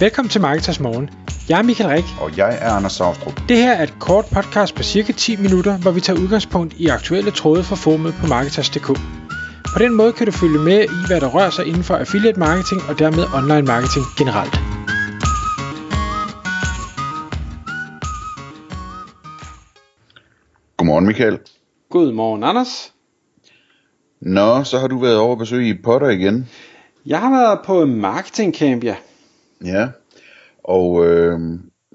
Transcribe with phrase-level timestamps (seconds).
[0.00, 1.10] Velkommen til Marketers Morgen.
[1.48, 2.04] Jeg er Michael Rik.
[2.20, 3.40] Og jeg er Anders Saustrup.
[3.48, 6.86] Det her er et kort podcast på cirka 10 minutter, hvor vi tager udgangspunkt i
[6.86, 8.86] aktuelle tråde fra formet på Marketers.dk.
[9.74, 12.38] På den måde kan du følge med i, hvad der rører sig inden for affiliate
[12.38, 14.54] marketing og dermed online marketing generelt.
[20.76, 21.38] Godmorgen Michael.
[21.90, 22.92] Godmorgen Anders.
[24.20, 26.48] Nå, så har du været over at besøge i Potter igen.
[27.06, 28.96] Jeg har været på marketing camp, ja.
[29.64, 29.88] Ja,
[30.64, 31.40] og øh,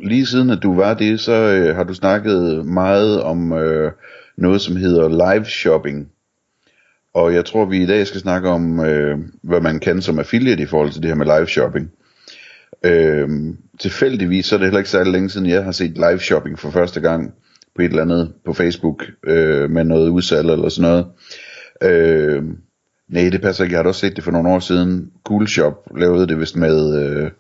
[0.02, 3.92] lige siden at du var det, så øh, har du snakket meget om øh,
[4.38, 6.10] noget, som hedder live shopping.
[7.14, 10.64] Og jeg tror, vi i dag skal snakke om, øh, hvad man kan som affiliate
[10.64, 11.92] i forhold til det her med live shopping.
[12.86, 13.30] Øh,
[13.80, 16.70] tilfældigvis så er det heller ikke særlig længe siden, jeg har set live shopping for
[16.70, 17.34] første gang
[17.76, 21.06] på et eller andet på Facebook øh, med noget udsalg eller sådan noget.
[21.84, 22.44] Øh,
[23.10, 23.74] nej, det passer ikke.
[23.74, 25.12] Jeg har også set det for nogle år siden.
[25.24, 27.04] Cool Shop lavede det vist med...
[27.04, 27.32] Øh,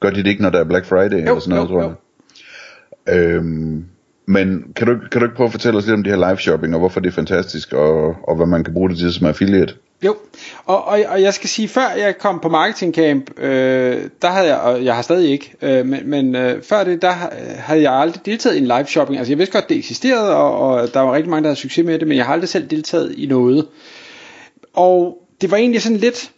[0.00, 1.82] gør de det ikke, når der er Black Friday Jo, eller sådan noget, jo, tror
[1.82, 3.16] jeg?
[3.16, 3.84] Øhm,
[4.26, 6.38] men kan du, kan du ikke prøve at fortælle os lidt om det her live
[6.38, 9.26] shopping, og hvorfor det er fantastisk, og, og hvad man kan bruge det til som
[9.26, 9.74] affiliate?
[10.04, 10.16] Jo,
[10.64, 14.46] og, og, og jeg skal sige, før jeg kom på marketing camp, øh, der havde
[14.48, 17.12] jeg, og jeg har stadig ikke, øh, men, men øh, før det, der
[17.58, 19.18] havde jeg aldrig deltaget i en live shopping.
[19.18, 21.84] Altså jeg vidste godt, det eksisterede, og, og der var rigtig mange, der havde succes
[21.84, 23.66] med det, men jeg har aldrig selv deltaget i noget.
[24.74, 26.30] Og det var egentlig sådan lidt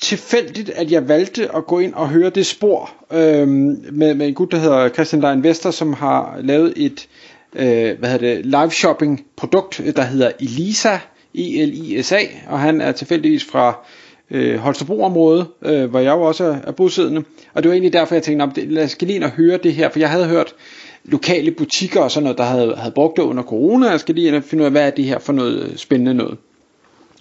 [0.00, 4.34] tilfældigt, at jeg valgte at gå ind og høre det spor øh, med, med en
[4.34, 7.08] gut, der hedder Christian Lein Vester, som har lavet et
[7.56, 10.98] øh, hvad hedder det, live shopping produkt, øh, der hedder Elisa,
[11.34, 13.86] E-L-I-S-A, og han er tilfældigvis fra
[14.30, 17.24] øh, Holstebro-området, øh, hvor jeg jo også er, er bosiddende.
[17.54, 19.74] Og det var egentlig derfor, jeg tænkte, om lad os lige ind og høre det
[19.74, 20.54] her, for jeg havde hørt
[21.04, 24.28] lokale butikker og sådan noget, der havde, havde brugt det under corona, jeg skal lige
[24.28, 26.38] ind og finde ud af, hvad er det her for noget øh, spændende noget.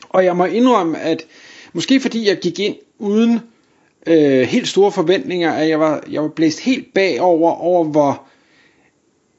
[0.09, 1.25] Og jeg må indrømme, at
[1.73, 3.39] måske fordi jeg gik ind uden
[4.07, 8.23] øh, helt store forventninger, at jeg var, jeg var blæst helt bagover over, hvor,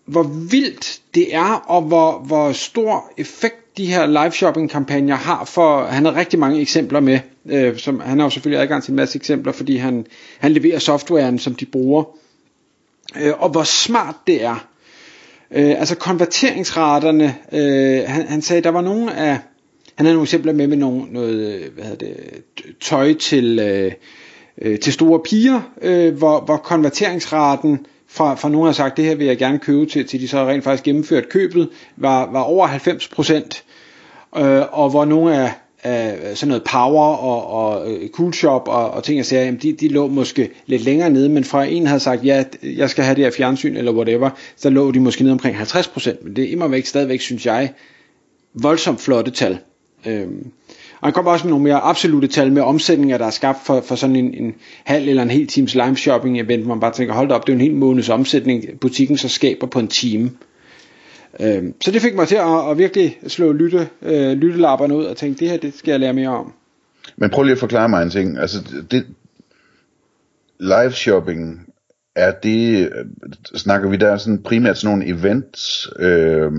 [0.04, 5.44] hvor vildt det er, og hvor, hvor stor effekt de her live shopping kampagner har
[5.44, 8.90] for, han har rigtig mange eksempler med, øh, som, han har jo selvfølgelig adgang til
[8.92, 10.06] en masse eksempler, fordi han,
[10.38, 12.04] han leverer softwaren, som de bruger,
[13.16, 14.66] øh, og hvor smart det er.
[15.50, 19.38] Øh, altså konverteringsraterne, øh, han, han sagde, der var nogle af,
[20.00, 22.16] han havde nogle eksempler med med nogle, noget, øh, hvad hedder det,
[22.80, 23.92] tøj til, øh,
[24.62, 29.14] øh, til store piger, øh, hvor, hvor konverteringsraten fra, fra nogen har sagt, det her
[29.14, 32.66] vil jeg gerne købe til, til de så rent faktisk gennemført købet, var, var over
[32.66, 33.64] 90 procent.
[34.36, 35.52] Øh, og hvor nogle af,
[35.82, 39.60] af sådan noget power og, og øh, cool shop og, og ting jeg siger, jamen
[39.62, 43.04] de, de lå måske lidt længere nede, men fra en havde sagt, ja, jeg skal
[43.04, 46.36] have det her fjernsyn eller whatever, så lå de måske nede omkring 50 procent, men
[46.36, 47.72] det er imod væk stadigvæk, synes jeg,
[48.54, 49.58] voldsomt flotte tal.
[50.06, 50.52] Øhm,
[51.00, 53.80] og han kommer også med nogle mere absolute tal med omsætninger, der er skabt for,
[53.80, 56.92] for sådan en, en halv eller en hel times live shopping event, hvor man bare
[56.92, 59.88] tænker, hold da op, det er en hel måneds omsætning, butikken så skaber på en
[59.88, 60.30] time.
[61.40, 65.16] Øhm, så det fik mig til at, at virkelig slå lytte, øh, lyttelapperne ud og
[65.16, 66.52] tænke, det her det skal jeg lære mere om.
[67.16, 68.38] Men prøv lige at forklare mig en ting.
[68.38, 68.58] Altså,
[68.90, 69.06] det,
[70.60, 71.66] live shopping,
[72.16, 73.04] er det, øh,
[73.56, 76.52] snakker vi der sådan primært sådan nogle events, øh,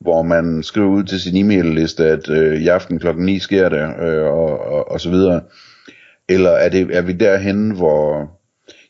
[0.00, 3.94] hvor man skriver ud til sin e-mail-liste, at øh, i aften klokken 9 sker det,
[4.02, 5.40] øh, og, og, og så videre.
[6.28, 8.32] Eller er, det, er vi derhen, hvor...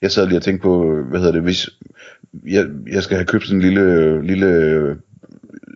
[0.02, 1.70] Jeg sad lige og tænkte på, hvad hedder det, hvis
[2.46, 4.96] jeg, jeg skal have købt sådan en lille, lille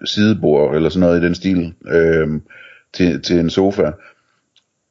[0.04, 2.28] sidebord, eller sådan noget i den stil, øh,
[2.92, 3.90] til, til en sofa.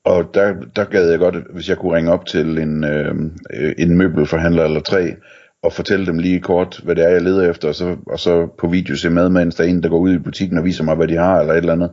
[0.03, 3.16] Og der, der gad jeg godt, hvis jeg kunne ringe op til en, øh,
[3.77, 5.16] en møbelforhandler eller tre,
[5.64, 8.47] og fortælle dem lige kort, hvad det er, jeg leder efter, og så, og så
[8.58, 10.84] på video se med, mens der er en, der går ud i butikken og viser
[10.84, 11.92] mig, hvad de har, eller et eller andet.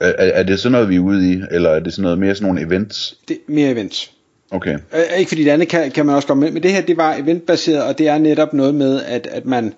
[0.00, 2.34] Er, er det sådan noget, vi er ude i, eller er det sådan noget mere
[2.34, 3.18] sådan nogle events?
[3.28, 4.12] Det, mere events.
[4.50, 4.78] Okay.
[4.94, 6.96] Øh, ikke fordi det andet kan, kan man også komme med, men det her det
[6.96, 9.74] var eventbaseret, og det er netop noget med, at, at man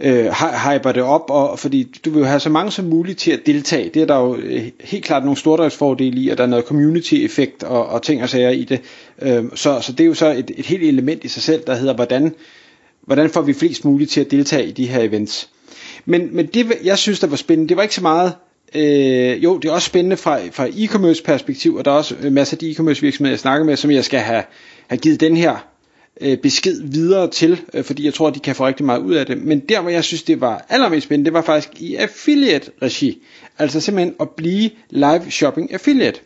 [0.00, 3.30] øh, hyper det op, og fordi du vil jo have så mange som muligt til
[3.30, 3.90] at deltage.
[3.94, 7.62] Det er der jo øh, helt klart nogle stordriftsfordele i, at der er noget community-effekt
[7.62, 8.80] og, og ting og sager i det.
[9.22, 11.74] Øh, så, så det er jo så et, et helt element i sig selv, der
[11.74, 12.34] hedder, hvordan,
[13.02, 15.48] hvordan får vi flest muligt til at deltage i de her events.
[16.04, 18.32] Men, men det, jeg synes, der var spændende, det var ikke så meget
[18.76, 22.54] Øh, jo, det er også spændende fra, fra e-commerce perspektiv, og der er også masser
[22.54, 24.42] af de e-commerce virksomheder, jeg snakker med, som jeg skal have,
[24.88, 25.73] have givet den her
[26.20, 29.14] øh, besked videre til, øh, fordi jeg tror, at de kan få rigtig meget ud
[29.14, 29.42] af det.
[29.42, 33.22] Men der, hvor jeg synes, det var allermest spændende, det var faktisk i affiliate-regi.
[33.58, 36.20] Altså simpelthen at blive live shopping affiliate.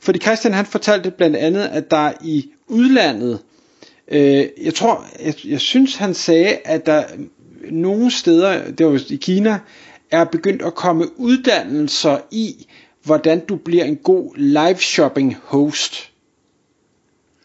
[0.00, 3.38] Fordi Christian han fortalte blandt andet, at der i udlandet,
[4.08, 7.04] øh, jeg tror, jeg, jeg synes han sagde, at der
[7.70, 9.58] nogle steder, det var i Kina,
[10.10, 12.66] er begyndt at komme uddannelser i,
[13.04, 16.10] hvordan du bliver en god live shopping host.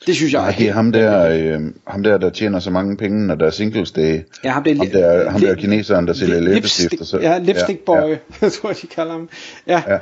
[0.08, 2.98] Det synes jeg Nej, det er ham der, øh, ham der, der tjener så mange
[2.98, 4.20] penge, når der er singles day.
[4.44, 7.08] Ja, ham, det er, ham der, ham der kineseren, der sælger læbestift.
[7.08, 8.08] Så, ja, lipstick boy, ja,
[8.42, 8.50] ja.
[8.50, 9.30] tror jeg, de kalder ham.
[9.68, 9.82] Ja.
[9.88, 9.98] ja.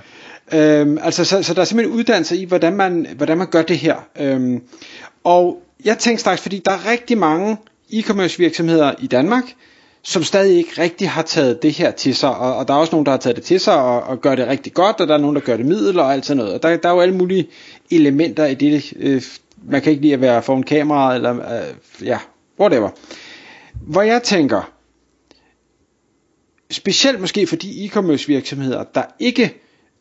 [0.53, 3.77] Øhm, altså, så, så der er simpelthen uddannelse i, hvordan man, hvordan man gør det
[3.77, 3.95] her.
[4.19, 4.61] Øhm,
[5.23, 7.57] og jeg tænkte straks, fordi der er rigtig mange
[7.93, 9.43] e-commerce virksomheder i Danmark,
[10.03, 12.91] som stadig ikke rigtig har taget det her til sig, og, og der er også
[12.91, 15.13] nogen, der har taget det til sig og, og gør det rigtig godt, og der
[15.13, 16.53] er nogen, der gør det middel og alt sådan noget.
[16.53, 17.47] Og der, der er jo alle mulige
[17.91, 18.93] elementer i det.
[18.99, 19.21] Øh,
[19.67, 22.19] man kan ikke lide at være foran kameraet, eller øh, ja,
[22.59, 22.89] whatever.
[23.81, 24.71] Hvor jeg tænker,
[26.71, 29.53] specielt måske for de e-commerce virksomheder, der ikke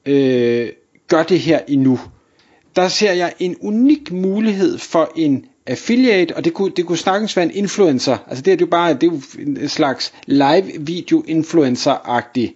[0.06, 0.68] øh,
[1.08, 2.00] gør det her endnu,
[2.76, 7.36] der ser jeg en unik mulighed for en affiliate, og det kunne, det kunne snakkens
[7.36, 8.16] være en influencer.
[8.28, 12.54] Altså det er jo bare det er jo en slags live video influencer-agtig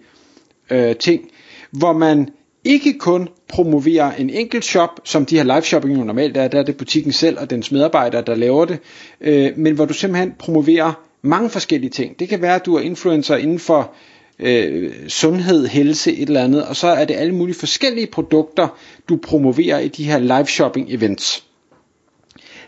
[0.69, 1.29] øh, ting,
[1.71, 2.29] hvor man
[2.63, 6.59] ikke kun promoverer en enkelt shop, som de her live shopping jo normalt er, der
[6.59, 8.79] er det butikken selv og dens medarbejdere, der laver det,
[9.21, 12.19] øh, men hvor du simpelthen promoverer mange forskellige ting.
[12.19, 13.93] Det kan være, at du er influencer inden for
[14.39, 18.67] øh, sundhed, helse, et eller andet, og så er det alle mulige forskellige produkter,
[19.09, 21.43] du promoverer i de her live shopping events.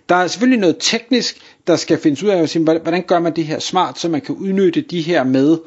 [0.10, 1.38] Der er selvfølgelig noget teknisk,
[1.68, 4.82] der skal findes ud af, hvordan gør man det her smart, så man kan udnytte
[4.82, 5.58] de her med,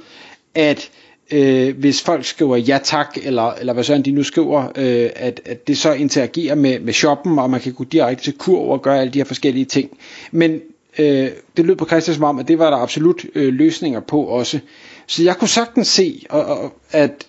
[0.55, 0.91] at
[1.31, 5.41] øh, hvis folk skriver ja tak, eller, eller hvad sådan de nu skriver, øh, at,
[5.45, 8.83] at det så interagerer med, med shoppen, og man kan gå direkte til kurv og
[8.83, 9.99] gøre alle de her forskellige ting.
[10.33, 10.61] Men
[10.99, 14.21] øh, det lød på Christian som om, at det var der absolut øh, løsninger på
[14.21, 14.61] også.
[15.07, 17.27] Så jeg kunne sagtens se, og, og, at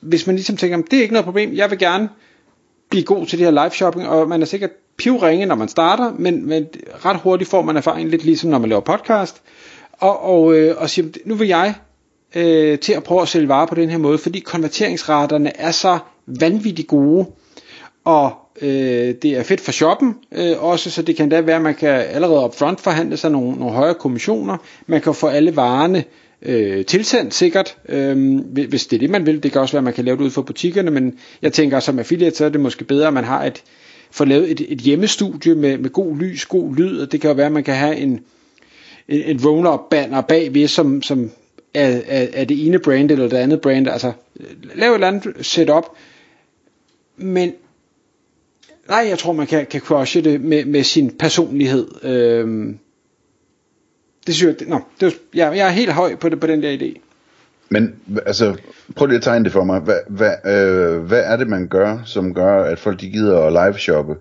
[0.00, 2.08] hvis man ligesom tænker, det er ikke noget problem, jeg vil gerne
[2.90, 6.12] blive god til det her live shopping, og man er sikkert pivringe, når man starter,
[6.18, 6.66] men, men
[7.04, 9.42] ret hurtigt får man erfaring, lidt ligesom når man laver podcast,
[9.92, 11.74] og, og, øh, og siger, nu vil jeg
[12.36, 15.98] øh, til at prøve at sælge varer på den her måde, fordi konverteringsraterne er så
[16.26, 17.26] vanvittigt gode,
[18.04, 21.62] og øh, det er fedt for shoppen øh, også, så det kan da være, at
[21.62, 24.56] man kan allerede upfront forhandle sig nogle, nogle højere kommissioner,
[24.86, 26.04] man kan få alle varerne
[26.42, 29.84] øh, tilsendt sikkert, øh, hvis det er det man vil, det kan også være, at
[29.84, 32.60] man kan lave det ud for butikkerne, men jeg tænker som affiliate, så er det
[32.60, 33.62] måske bedre, at man har et,
[34.10, 37.34] få lavet et, et hjemmestudie med, med god lys, god lyd, og det kan jo
[37.34, 38.20] være, at man kan have en,
[39.08, 41.30] en, en roll-up banner bagved, som, som
[41.76, 44.12] er, er, af det ene brand eller det andet brand, altså
[44.74, 45.84] lav et eller andet setup,
[47.16, 47.52] men
[48.88, 51.86] nej, jeg tror, man kan, kan crushe det med, med sin personlighed.
[52.02, 52.78] Øhm,
[54.26, 56.62] det synes jeg, det, no, det, jeg, jeg er helt høj på, det, på den
[56.62, 57.00] der idé.
[57.68, 57.94] Men
[58.26, 58.56] altså,
[58.96, 59.80] prøv lige at tegne det for mig.
[59.80, 63.52] Hvad, hvad, øh, hvad er det, man gør, som gør, at folk de gider at
[63.52, 64.14] live-shoppe?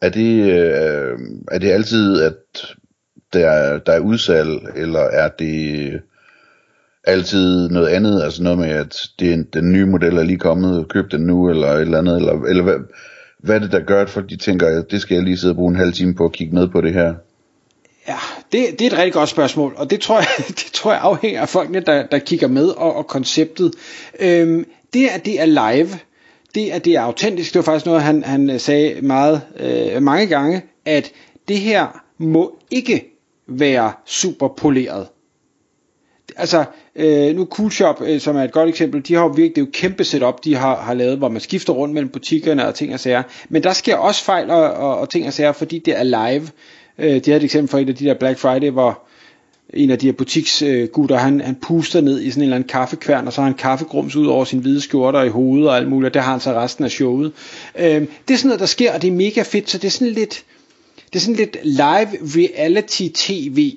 [0.00, 1.18] Er det, øh,
[1.50, 2.34] er det altid, at
[3.32, 6.00] der, der er udsalg, eller er det
[7.08, 10.88] altid noget andet, altså noget med, at det er, den nye model er lige kommet,
[10.88, 12.74] køb den nu, eller et eller andet, eller, eller hvad,
[13.38, 15.52] hvad er det, der gør, at folk de tænker, at det skal jeg lige sidde
[15.52, 17.14] og bruge en halv time på at kigge med på det her?
[18.08, 18.16] Ja,
[18.52, 21.40] det, det er et rigtig godt spørgsmål, og det tror jeg, det tror jeg afhænger
[21.40, 23.72] af folkene, der, der kigger med, og, og konceptet.
[24.20, 25.88] Øhm, det, at det er live,
[26.54, 30.26] det at det er autentisk, det var faktisk noget, han, han sagde meget øh, mange
[30.26, 31.12] gange, at
[31.48, 33.04] det her må ikke
[33.48, 35.06] være super poleret.
[36.36, 36.64] Altså,
[36.98, 39.66] øh, nu Coolshop, øh, som er et godt eksempel, de har jo virkelig, det er
[39.66, 42.94] jo kæmpe setup, de har, har lavet, hvor man skifter rundt mellem butikkerne og ting
[42.94, 43.22] og sager.
[43.48, 46.48] Men der sker også fejl og, og, og ting og sager, fordi det er live.
[46.98, 49.08] Øh, de havde et eksempel for et af de der Black Friday, hvor
[49.74, 52.68] en af de her butiksgutter, øh, han, han puster ned i sådan en eller anden
[52.68, 55.88] kaffekværn, og så har han kaffegrums ud over sin hvide skjorter i hovedet og alt
[55.88, 57.32] muligt, og det har han så resten af showet.
[57.78, 57.86] Øh,
[58.28, 60.12] det er sådan noget, der sker, og det er mega fedt, så det er sådan
[60.12, 60.44] lidt,
[61.12, 63.72] det er sådan lidt live reality tv,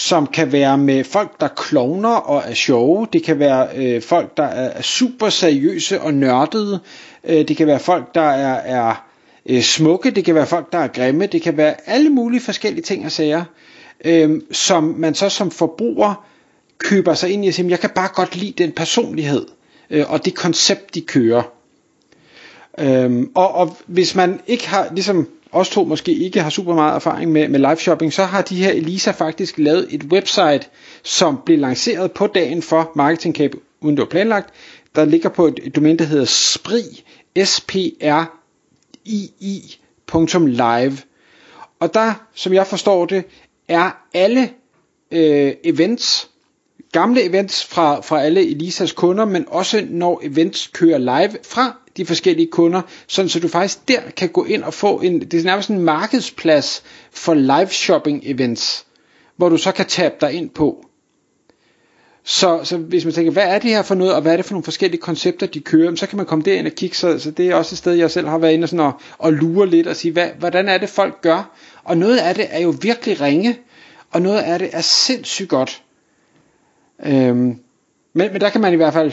[0.00, 3.06] som kan være med folk, der klovner og er sjove.
[3.12, 6.80] Det kan være øh, folk, der er super seriøse og nørdede.
[7.24, 9.04] Øh, det kan være folk, der er, er
[9.46, 12.82] øh, smukke, det kan være folk, der er grimme, det kan være alle mulige forskellige
[12.82, 13.44] ting og sager,
[14.04, 16.26] øh, som man så som forbruger
[16.78, 19.46] køber sig ind i og siger, jeg kan bare godt lide den personlighed
[19.90, 21.42] øh, og det koncept, de kører.
[22.78, 26.94] Øh, og, og hvis man ikke har, ligesom os to måske ikke har super meget
[26.94, 30.60] erfaring med, med live shopping, så har de her Elisa faktisk lavet et website,
[31.02, 34.54] som blev lanceret på dagen for Marketing Camp, uden det var planlagt.
[34.94, 37.04] Der ligger på et, domæne, der hedder SPRI,
[37.44, 38.24] s p r
[39.06, 40.98] ii.live.
[41.80, 43.24] Og der, som jeg forstår det,
[43.68, 44.50] er alle
[45.10, 46.30] øh, events,
[46.92, 52.06] gamle events fra, fra alle Elisas kunder, men også når events kører live fra de
[52.06, 55.44] forskellige kunder, sådan så du faktisk der kan gå ind og få en, det er
[55.44, 58.86] nærmest en markedsplads for live shopping events,
[59.36, 60.84] hvor du så kan tabe dig ind på.
[62.24, 64.44] Så, så hvis man tænker, hvad er det her for noget, og hvad er det
[64.44, 67.30] for nogle forskellige koncepter, de kører, så kan man komme derind og kigge, så, så
[67.30, 69.66] det er også et sted, jeg selv har været inde og, sådan og, og lure
[69.66, 71.56] lidt og sige, hvad, hvordan er det folk gør?
[71.84, 73.58] Og noget af det er jo virkelig ringe,
[74.10, 75.82] og noget af det er sindssygt godt.
[77.06, 77.58] Øhm,
[78.12, 79.12] men, men der kan man i hvert fald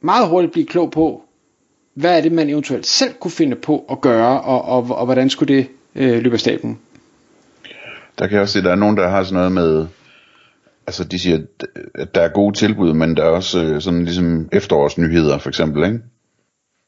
[0.00, 1.22] meget hurtigt blive klog på,
[1.94, 5.30] hvad er det, man eventuelt selv kunne finde på at gøre, og, og, og hvordan
[5.30, 6.78] skulle det øh, løbe af staben?
[8.18, 9.86] Der kan jeg også se, at der er nogen, der har sådan noget med,
[10.86, 11.38] altså de siger,
[11.94, 15.84] at der er gode tilbud, men der er også øh, sådan ligesom efterårsnyheder for eksempel,
[15.84, 15.98] ikke?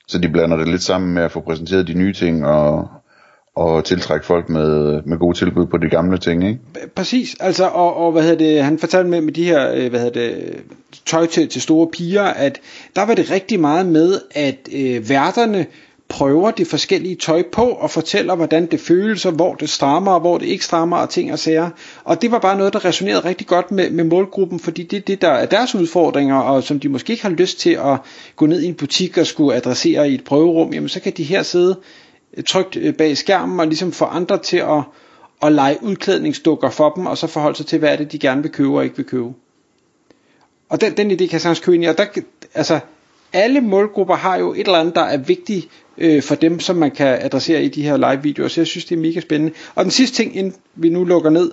[0.08, 2.88] Så de blander det lidt sammen med at få præsenteret de nye ting, og,
[3.56, 6.60] og tiltrække folk med, med gode tilbud på de gamle ting, ikke?
[6.94, 10.00] Præcis, altså, og, og hvad hedder det, han fortalte med, med de her, øh, hvad
[10.00, 10.62] hedder det,
[11.06, 12.60] tøj til, til store piger, at
[12.96, 15.66] der var det rigtig meget med, at øh, værterne
[16.08, 20.20] prøver de forskellige tøj på og fortæller, hvordan det føles, og hvor det strammer, og
[20.20, 21.70] hvor det ikke strammer, og ting og sager.
[22.04, 25.00] Og det var bare noget, der resonerede rigtig godt med, med målgruppen, fordi det er
[25.00, 27.98] det, der er deres udfordringer, og som de måske ikke har lyst til at
[28.36, 31.22] gå ned i en butik og skulle adressere i et prøverum, jamen så kan de
[31.22, 31.76] her sidde
[32.36, 34.82] Øh, trygt øh, bag skærmen og ligesom få andre til at,
[35.42, 38.42] at lege udklædningsdukker for dem, og så forholde sig til, hvad er det, de gerne
[38.42, 39.32] vil købe og ikke vil købe.
[40.68, 42.06] Og den, den idé kan jeg sagtens købe ind i, og der,
[42.54, 42.80] altså,
[43.32, 46.90] alle målgrupper har jo et eller andet, der er vigtigt øh, for dem, som man
[46.90, 49.54] kan adressere i de her live-videoer, så jeg synes, det er mega spændende.
[49.74, 51.52] Og den sidste ting, inden vi nu lukker ned,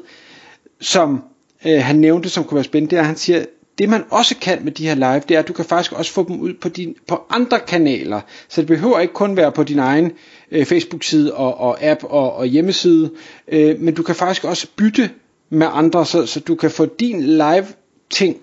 [0.79, 1.23] som
[1.65, 3.45] øh, han nævnte, som kunne være spændende, det er, at han siger,
[3.79, 6.11] det man også kan med de her live, det er, at du kan faktisk også
[6.11, 8.21] få dem ud på, din, på andre kanaler.
[8.47, 10.11] Så det behøver ikke kun være på din egen
[10.51, 13.11] øh, Facebook-side og, og app og, og hjemmeside,
[13.47, 15.09] øh, men du kan faktisk også bytte
[15.49, 17.65] med andre, så, så du kan få din live
[18.09, 18.37] ting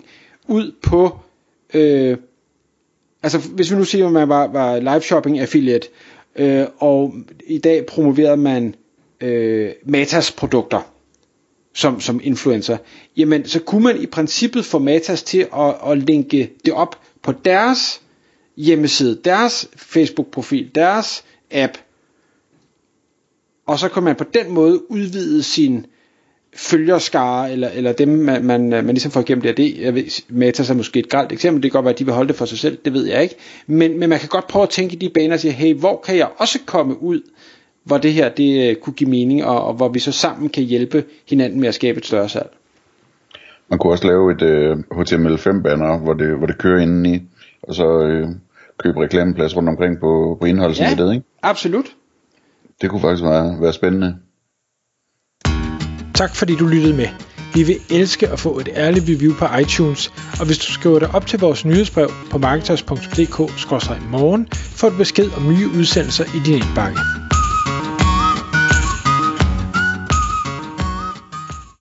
[0.47, 1.19] ud på,
[1.73, 2.17] øh,
[3.23, 5.87] altså hvis vi nu siger, at man var, var live shopping affiliate,
[6.35, 7.13] øh, og
[7.47, 8.75] i dag promoverede man
[9.21, 10.91] øh, Matas produkter,
[11.77, 12.77] som, som influencer,
[13.17, 17.31] jamen så kunne man i princippet få Matas til at, at linke det op på
[17.31, 18.01] deres
[18.57, 21.77] hjemmeside, deres Facebook-profil, deres app,
[23.67, 25.85] og så kan man på den måde udvide sin
[26.55, 29.57] følgerskare, eller, eller dem, man, man, man ligesom får igennem det.
[29.57, 32.05] det jeg ved, Matas er måske et galt eksempel, det kan godt være, at de
[32.05, 33.35] vil holde det for sig selv, det ved jeg ikke.
[33.67, 36.03] Men, men man kan godt prøve at tænke i de baner og sige, hey, hvor
[36.05, 37.21] kan jeg også komme ud,
[37.87, 40.63] hvor det her det øh, kunne give mening, og, og hvor vi så sammen kan
[40.63, 42.49] hjælpe hinanden med at skabe et større salg.
[43.69, 47.21] Man kunne også lave et øh, HTML5-banner, hvor det, hvor det kører indeni,
[47.63, 48.27] og så øh,
[48.77, 51.25] købe reklameplads rundt omkring på, på indholdsnettet, ja, ikke?
[51.43, 51.85] absolut.
[52.81, 54.17] Det kunne faktisk være, være spændende.
[56.13, 57.07] Tak fordi du lyttede med.
[57.53, 61.15] Vi vil elske at få et ærligt review på iTunes, og hvis du skriver dig
[61.15, 66.99] op til vores nyhedsbrev på marketers.dk-morgen, får du besked om nye udsendelser i din indbakke.